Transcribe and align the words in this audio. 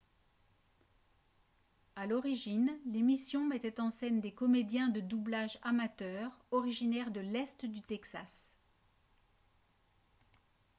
à 1.95 2.07
l'origine 2.07 2.71
l'émission 2.87 3.45
mettait 3.45 3.79
en 3.79 3.91
scène 3.91 4.19
des 4.19 4.31
comédiens 4.33 4.89
de 4.89 4.99
doublage 4.99 5.59
amateurs 5.61 6.31
originaires 6.49 7.11
de 7.11 7.19
l'est 7.19 7.63
du 7.67 7.83
texas 7.83 8.55